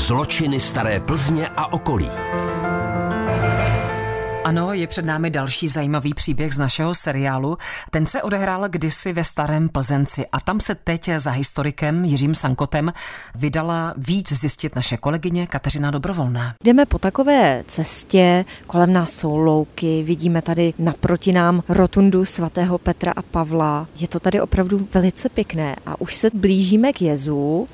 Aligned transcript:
Zločiny 0.00 0.60
staré 0.60 1.00
Plzně 1.00 1.48
a 1.48 1.72
okolí. 1.72 2.10
Ano, 4.44 4.72
je 4.72 4.86
před 4.86 5.04
námi 5.04 5.30
další 5.30 5.68
zajímavý 5.68 6.14
příběh 6.14 6.54
z 6.54 6.58
našeho 6.58 6.94
seriálu. 6.94 7.58
Ten 7.90 8.06
se 8.06 8.22
odehrál 8.22 8.68
kdysi 8.68 9.12
ve 9.12 9.24
Starém 9.24 9.68
Plzenci 9.68 10.26
a 10.32 10.40
tam 10.40 10.60
se 10.60 10.74
teď 10.74 11.10
za 11.16 11.30
historikem 11.30 12.04
Jiřím 12.04 12.34
Sankotem 12.34 12.92
vydala 13.34 13.94
víc 13.96 14.32
zjistit 14.32 14.76
naše 14.76 14.96
kolegyně 14.96 15.46
Kateřina 15.46 15.90
Dobrovolná. 15.90 16.54
Jdeme 16.64 16.86
po 16.86 16.98
takové 16.98 17.64
cestě, 17.66 18.44
kolem 18.66 18.92
nás 18.92 19.12
jsou 19.12 19.36
louky, 19.36 20.02
vidíme 20.02 20.42
tady 20.42 20.74
naproti 20.78 21.32
nám 21.32 21.62
rotundu 21.68 22.24
svatého 22.24 22.78
Petra 22.78 23.12
a 23.16 23.22
Pavla. 23.22 23.88
Je 23.96 24.08
to 24.08 24.20
tady 24.20 24.40
opravdu 24.40 24.88
velice 24.94 25.28
pěkné 25.28 25.76
a 25.86 26.00
už 26.00 26.14
se 26.14 26.28
blížíme 26.34 26.92
k 26.92 27.02
jezu. 27.02 27.68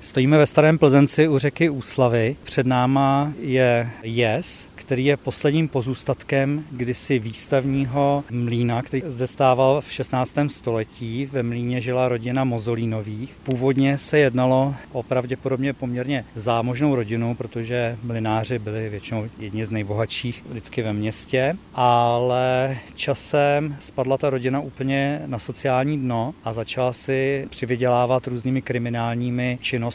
Stojíme 0.00 0.38
ve 0.38 0.46
Starém 0.46 0.78
Plzenci 0.78 1.28
u 1.28 1.38
řeky 1.38 1.70
Úslavy. 1.70 2.36
Před 2.42 2.66
náma 2.66 3.32
je 3.40 3.90
jez, 4.02 4.70
který 4.74 5.04
je 5.04 5.16
posledním 5.16 5.68
pozůstatkem 5.68 6.64
kdysi 6.70 7.18
výstavního 7.18 8.24
mlína, 8.30 8.82
který 8.82 9.02
zde 9.06 9.26
stával 9.26 9.80
v 9.80 9.92
16. 9.92 10.34
století. 10.48 11.26
Ve 11.26 11.42
mlíně 11.42 11.80
žila 11.80 12.08
rodina 12.08 12.44
Mozolínových. 12.44 13.36
Původně 13.42 13.98
se 13.98 14.18
jednalo 14.18 14.74
o 14.92 15.02
pravděpodobně 15.02 15.72
poměrně 15.72 16.24
zámožnou 16.34 16.94
rodinu, 16.94 17.34
protože 17.34 17.98
mlináři 18.02 18.58
byli 18.58 18.88
většinou 18.88 19.28
jedni 19.38 19.64
z 19.64 19.70
nejbohatších 19.70 20.44
vždycky 20.50 20.82
ve 20.82 20.92
městě, 20.92 21.56
ale 21.74 22.78
časem 22.94 23.76
spadla 23.78 24.18
ta 24.18 24.30
rodina 24.30 24.60
úplně 24.60 25.22
na 25.26 25.38
sociální 25.38 25.98
dno 25.98 26.34
a 26.44 26.52
začala 26.52 26.92
si 26.92 27.46
přivydělávat 27.50 28.26
různými 28.26 28.62
kriminálními 28.62 29.58
činnostmi, 29.60 29.87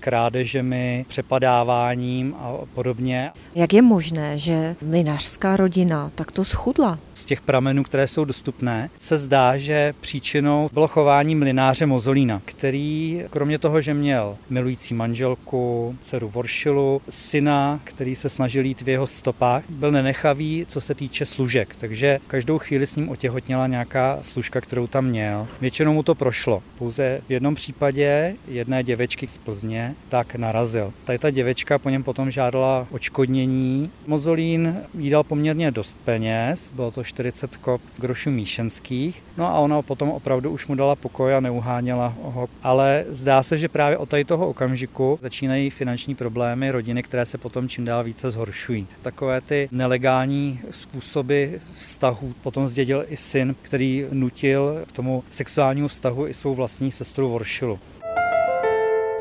krádežemi, 0.00 1.04
přepadáváním 1.08 2.34
a 2.38 2.52
podobně. 2.74 3.30
Jak 3.54 3.72
je 3.72 3.82
možné, 3.82 4.38
že 4.38 4.76
mlinářská 4.82 5.56
rodina 5.56 6.10
takto 6.14 6.44
schudla? 6.44 6.98
Z 7.18 7.24
těch 7.24 7.40
pramenů, 7.40 7.82
které 7.82 8.06
jsou 8.06 8.24
dostupné, 8.24 8.90
se 8.96 9.18
zdá, 9.18 9.56
že 9.56 9.94
příčinou 10.00 10.70
bylo 10.72 10.88
chování 10.88 11.34
mlináře 11.34 11.86
Mozolína, 11.86 12.42
který 12.44 13.22
kromě 13.30 13.58
toho, 13.58 13.80
že 13.80 13.94
měl 13.94 14.36
milující 14.50 14.94
manželku, 14.94 15.96
dceru 16.00 16.28
Voršilu, 16.28 17.02
syna, 17.08 17.80
který 17.84 18.14
se 18.14 18.28
snažil 18.28 18.64
jít 18.64 18.82
v 18.82 18.88
jeho 18.88 19.06
stopách, 19.06 19.62
byl 19.68 19.92
nenechavý, 19.92 20.66
co 20.68 20.80
se 20.80 20.94
týče 20.94 21.26
služek, 21.26 21.76
takže 21.76 22.18
každou 22.26 22.58
chvíli 22.58 22.86
s 22.86 22.96
ním 22.96 23.08
otěhotněla 23.08 23.66
nějaká 23.66 24.18
služka, 24.22 24.60
kterou 24.60 24.86
tam 24.86 25.04
měl. 25.04 25.48
Většinou 25.60 25.92
mu 25.92 26.02
to 26.02 26.14
prošlo. 26.14 26.62
Pouze 26.78 27.20
v 27.28 27.32
jednom 27.32 27.54
případě 27.54 28.34
jedné 28.48 28.84
děvečky 28.84 29.28
z 29.28 29.38
Plzně 29.38 29.94
tak 30.08 30.34
narazil. 30.34 30.92
Tady 31.04 31.18
ta 31.18 31.30
děvečka 31.30 31.78
po 31.78 31.90
něm 31.90 32.02
potom 32.02 32.30
žádala 32.30 32.86
očkodnění. 32.90 33.90
Mozolín 34.06 34.76
jí 34.98 35.10
dal 35.10 35.22
poměrně 35.24 35.70
dost 35.70 35.96
peněz, 36.04 36.70
bylo 36.74 36.90
to 36.90 37.07
40 37.08 37.56
kop 37.56 37.80
grošů 37.98 38.30
míšenských, 38.30 39.22
no 39.36 39.46
a 39.46 39.58
ona 39.58 39.82
potom 39.82 40.10
opravdu 40.10 40.50
už 40.50 40.66
mu 40.66 40.74
dala 40.74 40.96
pokoj 40.96 41.34
a 41.34 41.40
neuháněla 41.40 42.14
ho. 42.22 42.48
Ale 42.62 43.04
zdá 43.08 43.42
se, 43.42 43.58
že 43.58 43.68
právě 43.68 43.96
od 43.96 44.08
tady 44.08 44.24
toho 44.24 44.48
okamžiku 44.48 45.18
začínají 45.22 45.70
finanční 45.70 46.14
problémy 46.14 46.70
rodiny, 46.70 47.02
které 47.02 47.26
se 47.26 47.38
potom 47.38 47.68
čím 47.68 47.84
dál 47.84 48.04
více 48.04 48.30
zhoršují. 48.30 48.86
Takové 49.02 49.40
ty 49.40 49.68
nelegální 49.72 50.60
způsoby 50.70 51.44
vztahů 51.72 52.34
potom 52.42 52.66
zdědil 52.66 53.04
i 53.08 53.16
syn, 53.16 53.56
který 53.62 54.06
nutil 54.12 54.82
k 54.88 54.92
tomu 54.92 55.24
sexuálnímu 55.30 55.88
vztahu 55.88 56.26
i 56.26 56.34
svou 56.34 56.54
vlastní 56.54 56.90
sestru 56.90 57.28
Voršilu. 57.28 57.78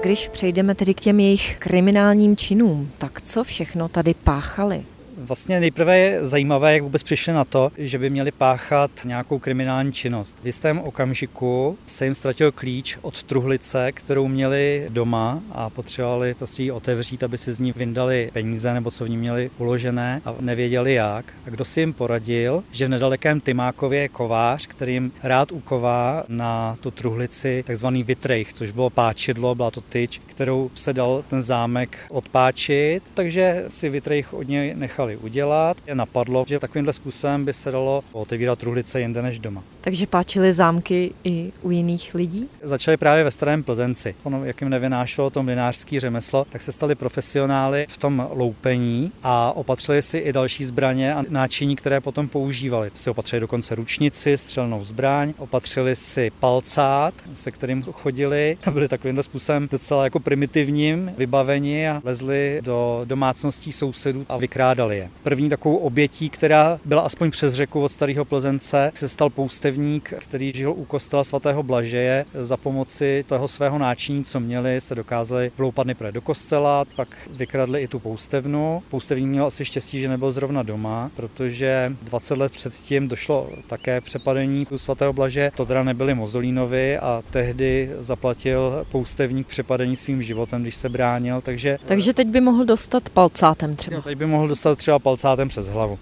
Když 0.01 0.27
přejdeme 0.27 0.75
tedy 0.75 0.93
k 0.93 1.01
těm 1.01 1.19
jejich 1.19 1.57
kriminálním 1.59 2.37
činům, 2.37 2.91
tak 2.97 3.21
co 3.21 3.43
všechno 3.43 3.89
tady 3.89 4.13
páchali? 4.13 4.85
Vlastně 5.19 5.59
nejprve 5.59 5.97
je 5.97 6.27
zajímavé, 6.27 6.73
jak 6.73 6.83
vůbec 6.83 7.03
přišli 7.03 7.33
na 7.33 7.45
to, 7.45 7.71
že 7.77 7.97
by 7.97 8.09
měli 8.09 8.31
páchat 8.31 8.91
nějakou 9.05 9.39
kriminální 9.39 9.93
činnost. 9.93 10.35
V 10.43 10.45
jistém 10.45 10.79
okamžiku 10.79 11.77
se 11.85 12.05
jim 12.05 12.15
ztratil 12.15 12.51
klíč 12.51 12.97
od 13.01 13.23
truhlice, 13.23 13.91
kterou 13.91 14.27
měli 14.27 14.85
doma 14.89 15.41
a 15.51 15.69
potřebovali 15.69 16.33
prostě 16.33 16.63
ji 16.63 16.71
otevřít, 16.71 17.23
aby 17.23 17.37
si 17.37 17.53
z 17.53 17.59
ní 17.59 17.73
vyndali 17.75 18.29
peníze 18.33 18.73
nebo 18.73 18.91
co 18.91 19.05
v 19.05 19.09
ní 19.09 19.17
měli 19.17 19.51
uložené 19.57 20.21
a 20.25 20.35
nevěděli 20.39 20.93
jak. 20.93 21.25
A 21.45 21.49
kdo 21.49 21.65
si 21.65 21.79
jim 21.79 21.93
poradil, 21.93 22.63
že 22.71 22.85
v 22.85 22.89
nedalekém 22.89 23.39
Tymákově 23.39 24.01
je 24.01 24.09
kovář, 24.09 24.67
který 24.67 24.93
jim 24.93 25.11
rád 25.23 25.51
uková 25.51 26.23
na 26.27 26.77
tu 26.79 26.91
truhlici 26.91 27.63
takzvaný 27.67 28.03
vitrejch, 28.03 28.53
což 28.53 28.71
bylo 28.71 28.89
páčidlo, 28.89 29.55
byla 29.55 29.71
to 29.71 29.81
tyč, 29.81 30.21
kterou 30.25 30.71
se 30.75 30.93
dal 30.93 31.23
ten 31.29 31.41
zámek 31.41 31.97
odpáčit, 32.09 33.03
takže 33.13 33.65
si 33.67 33.89
vitrejch 33.89 34.33
od 34.33 34.47
něj 34.47 34.73
nechali 35.07 35.17
udělat. 35.17 35.77
Je 35.87 35.95
napadlo, 35.95 36.45
že 36.47 36.59
takovýmhle 36.59 36.93
způsobem 36.93 37.45
by 37.45 37.53
se 37.53 37.71
dalo 37.71 38.03
otevírat 38.11 38.59
truhlice 38.59 39.01
jinde 39.01 39.21
než 39.21 39.39
doma. 39.39 39.63
Takže 39.81 40.07
páčili 40.07 40.51
zámky 40.51 41.13
i 41.23 41.51
u 41.61 41.71
jiných 41.71 42.15
lidí? 42.15 42.49
Začali 42.61 42.97
právě 42.97 43.23
ve 43.23 43.31
Starém 43.31 43.63
Plzenci. 43.63 44.15
Ono, 44.23 44.45
jak 44.45 44.61
jim 44.61 44.69
nevynášelo 44.69 45.29
to 45.29 45.43
mlinářský 45.43 45.99
řemeslo, 45.99 46.45
tak 46.49 46.61
se 46.61 46.71
stali 46.71 46.95
profesionály 46.95 47.85
v 47.89 47.97
tom 47.97 48.27
loupení 48.31 49.11
a 49.23 49.51
opatřili 49.55 50.01
si 50.01 50.17
i 50.17 50.33
další 50.33 50.65
zbraně 50.65 51.15
a 51.15 51.23
náčiní, 51.29 51.75
které 51.75 52.01
potom 52.01 52.27
používali. 52.27 52.91
Si 52.93 53.09
opatřili 53.09 53.39
dokonce 53.39 53.75
ručnici, 53.75 54.37
střelnou 54.37 54.83
zbraň, 54.83 55.33
opatřili 55.37 55.95
si 55.95 56.31
palcát, 56.39 57.13
se 57.33 57.51
kterým 57.51 57.83
chodili. 57.83 58.57
Byli 58.71 58.87
takovýmhle 58.87 59.23
způsobem 59.23 59.67
docela 59.71 60.03
jako 60.03 60.19
primitivním 60.19 61.11
vybaveni 61.17 61.89
a 61.89 62.01
lezli 62.03 62.59
do 62.63 63.01
domácností 63.05 63.71
sousedů 63.71 64.25
a 64.29 64.37
vykrádali 64.37 64.96
je. 64.97 65.09
První 65.23 65.49
takovou 65.49 65.77
obětí, 65.77 66.29
která 66.29 66.79
byla 66.85 67.01
aspoň 67.01 67.31
přes 67.31 67.53
řeku 67.53 67.81
od 67.81 67.89
Starého 67.89 68.25
Plzence, 68.25 68.91
se 68.95 69.07
stal 69.07 69.29
poustevník, 69.29 70.13
který 70.19 70.51
žil 70.55 70.71
u 70.71 70.85
kostela 70.85 71.23
svatého 71.23 71.63
Blažeje. 71.63 72.25
Za 72.33 72.57
pomoci 72.57 73.25
toho 73.27 73.47
svého 73.47 73.77
náčiní, 73.77 74.23
co 74.23 74.39
měli, 74.39 74.81
se 74.81 74.95
dokázali 74.95 75.51
vloupat 75.57 75.87
nejprve 75.87 76.11
do 76.11 76.21
kostela, 76.21 76.85
pak 76.95 77.07
vykradli 77.31 77.81
i 77.81 77.87
tu 77.87 77.99
poustevnu. 77.99 78.83
Poustevník 78.89 79.29
měl 79.29 79.45
asi 79.45 79.65
štěstí, 79.65 79.99
že 79.99 80.09
nebyl 80.09 80.31
zrovna 80.31 80.63
doma, 80.63 81.11
protože 81.15 81.95
20 82.01 82.37
let 82.37 82.51
předtím 82.51 83.07
došlo 83.07 83.49
také 83.67 84.01
přepadení 84.01 84.67
u 84.71 84.77
svatého 84.77 85.13
Blaže. 85.13 85.51
To 85.55 85.65
teda 85.65 85.83
nebyli 85.83 86.13
Mozolínovi 86.13 86.97
a 86.97 87.23
tehdy 87.31 87.91
zaplatil 87.99 88.85
poustevník 88.91 89.47
přepadení 89.47 89.95
svým 89.95 90.21
životem, 90.21 90.61
když 90.61 90.75
se 90.75 90.89
bránil. 90.89 91.41
Takže, 91.41 91.79
takže 91.85 92.13
teď 92.13 92.27
by 92.27 92.41
mohl 92.41 92.65
dostat 92.65 93.09
palcátem 93.09 93.75
třeba. 93.75 93.95
Jo, 93.95 94.01
teď 94.01 94.17
by 94.17 94.25
mohl 94.25 94.47
dostat 94.47 94.77
třeba 94.87 94.99
palcátem 94.99 95.47
přes 95.47 95.67
hlavu. 95.69 95.99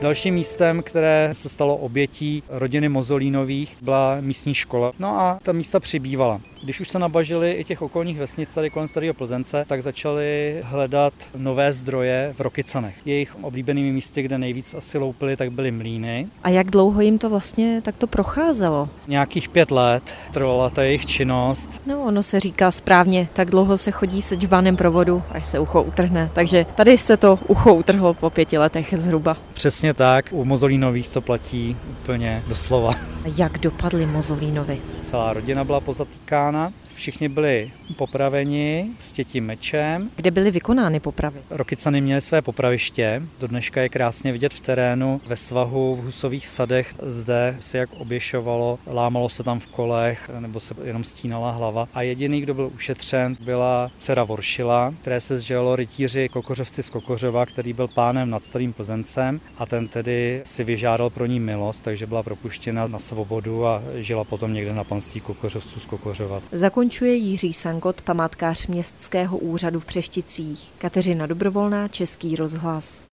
Dalším 0.00 0.34
místem, 0.34 0.82
které 0.82 1.28
se 1.32 1.48
stalo 1.48 1.76
obětí 1.76 2.42
rodiny 2.48 2.88
Mozolínových, 2.88 3.76
byla 3.80 4.16
místní 4.20 4.54
škola. 4.54 4.92
No 4.98 5.20
a 5.20 5.38
ta 5.42 5.52
místa 5.52 5.80
přibývala. 5.80 6.40
Když 6.62 6.80
už 6.80 6.88
se 6.88 6.98
nabažili 6.98 7.52
i 7.52 7.64
těch 7.64 7.82
okolních 7.82 8.18
vesnic 8.18 8.54
tady 8.54 8.70
kolem 8.70 8.88
Starého 8.88 9.14
Plzence, 9.14 9.64
tak 9.68 9.82
začali 9.82 10.60
hledat 10.62 11.12
nové 11.36 11.72
zdroje 11.72 12.34
v 12.36 12.40
Rokycanech. 12.40 12.94
Jejich 13.04 13.36
oblíbenými 13.42 13.92
místy, 13.92 14.22
kde 14.22 14.38
nejvíc 14.38 14.74
asi 14.74 14.98
loupili, 14.98 15.36
tak 15.36 15.52
byly 15.52 15.70
mlíny. 15.70 16.26
A 16.42 16.48
jak 16.48 16.70
dlouho 16.70 17.00
jim 17.00 17.18
to 17.18 17.30
vlastně 17.30 17.80
takto 17.84 18.06
procházelo? 18.06 18.88
Nějakých 19.08 19.48
pět 19.48 19.70
let 19.70 20.14
trvala 20.32 20.70
ta 20.70 20.82
jejich 20.82 21.06
činnost. 21.06 21.82
No, 21.86 22.00
ono 22.00 22.22
se 22.22 22.40
říká 22.40 22.70
správně, 22.70 23.28
tak 23.32 23.50
dlouho 23.50 23.76
se 23.76 23.90
chodí 23.90 24.22
se 24.22 24.34
džbánem 24.34 24.76
provodu, 24.76 25.22
až 25.30 25.46
se 25.46 25.58
ucho 25.58 25.82
utrhne. 25.82 26.30
Takže 26.32 26.66
tady 26.74 26.98
se 26.98 27.16
to 27.16 27.38
ucho 27.48 27.74
utrhlo 27.74 28.14
po 28.14 28.30
pěti 28.30 28.58
letech 28.58 28.94
zhruba. 28.96 29.36
Přesně 29.54 29.89
tak, 29.94 30.28
u 30.32 30.44
Mozolínových 30.44 31.08
to 31.08 31.20
platí 31.20 31.76
úplně 31.90 32.42
doslova. 32.46 32.90
Jak 33.36 33.58
dopadly 33.58 34.06
Mozolínovi? 34.06 34.78
Celá 35.02 35.32
rodina 35.32 35.64
byla 35.64 35.80
pozatýkána 35.80 36.72
Všichni 37.00 37.28
byli 37.28 37.70
popraveni 37.96 38.90
s 38.98 39.12
tětím 39.12 39.46
mečem. 39.46 40.10
Kde 40.16 40.30
byly 40.30 40.50
vykonány 40.50 41.00
popravy? 41.00 41.40
Rokycany 41.50 42.00
měly 42.00 42.20
své 42.20 42.42
popraviště. 42.42 43.22
Do 43.38 43.46
dneška 43.46 43.80
je 43.80 43.88
krásně 43.88 44.32
vidět 44.32 44.54
v 44.54 44.60
terénu, 44.60 45.20
ve 45.26 45.36
svahu, 45.36 45.96
v 45.96 46.04
husových 46.04 46.46
sadech. 46.46 46.94
Zde 47.02 47.56
se 47.58 47.78
jak 47.78 47.92
oběšovalo, 47.92 48.78
lámalo 48.86 49.28
se 49.28 49.42
tam 49.42 49.60
v 49.60 49.66
kolech, 49.66 50.30
nebo 50.40 50.60
se 50.60 50.74
jenom 50.84 51.04
stínala 51.04 51.50
hlava. 51.50 51.88
A 51.94 52.02
jediný, 52.02 52.40
kdo 52.40 52.54
byl 52.54 52.70
ušetřen, 52.74 53.36
byla 53.40 53.90
dcera 53.96 54.24
Voršila, 54.24 54.94
které 55.00 55.20
se 55.20 55.38
zželo 55.38 55.76
rytíři 55.76 56.28
Kokořovci 56.28 56.82
z 56.82 56.90
Kokořova, 56.90 57.46
který 57.46 57.72
byl 57.72 57.88
pánem 57.88 58.30
nad 58.30 58.44
Starým 58.44 58.72
Plzencem 58.72 59.40
a 59.58 59.66
ten 59.66 59.88
tedy 59.88 60.40
si 60.44 60.64
vyžádal 60.64 61.10
pro 61.10 61.26
ní 61.26 61.40
milost, 61.40 61.82
takže 61.82 62.06
byla 62.06 62.22
propuštěna 62.22 62.86
na 62.86 62.98
svobodu 62.98 63.66
a 63.66 63.82
žila 63.94 64.24
potom 64.24 64.52
někde 64.52 64.74
na 64.74 64.84
panství 64.84 65.20
Kokořovců 65.20 65.80
z 65.80 65.86
Kokořova. 65.86 66.42
Zakončuje 66.90 67.14
Jiří 67.14 67.52
Sankot, 67.52 68.02
památkář 68.02 68.66
Městského 68.66 69.38
úřadu 69.38 69.80
v 69.80 69.84
Přešticích. 69.84 70.72
Kateřina 70.78 71.26
Dobrovolná, 71.26 71.88
Český 71.88 72.36
rozhlas. 72.36 73.04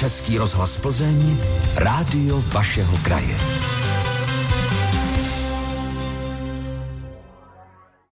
Český 0.00 0.38
rozhlas 0.38 0.80
Plzeň, 0.80 1.36
rádio 1.76 2.40
vašeho 2.40 2.96
kraje. 3.02 3.36